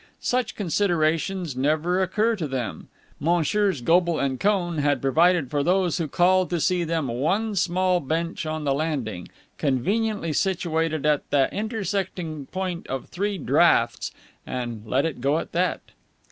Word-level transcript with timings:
Such 0.19 0.55
considerations 0.55 1.55
never 1.55 2.01
occur 2.01 2.35
to 2.37 2.47
them. 2.47 2.87
Messrs. 3.19 3.81
Goble 3.81 4.17
and 4.17 4.39
Cohn 4.39 4.79
had 4.79 4.99
provided 4.99 5.51
for 5.51 5.61
those 5.61 5.99
who 5.99 6.07
called 6.07 6.49
to 6.49 6.59
see 6.59 6.83
them 6.83 7.07
one 7.07 7.55
small 7.55 7.99
bench 7.99 8.47
on 8.47 8.63
the 8.63 8.73
landing, 8.73 9.27
conveniently 9.59 10.33
situated 10.33 11.05
at 11.05 11.29
the 11.29 11.53
intersecting 11.53 12.47
point 12.47 12.87
of 12.87 13.09
three 13.09 13.37
draughts, 13.37 14.09
and 14.43 14.81
had 14.81 14.87
let 14.89 15.05
it 15.05 15.21
go 15.21 15.37
at 15.37 15.51
that. 15.51 15.81